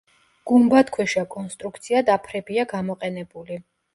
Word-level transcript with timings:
გუმბათქვეშა 0.51 1.23
კონსტრუქციად 1.35 2.11
აფრებია 2.15 2.65
გამოყენებული. 2.75 3.61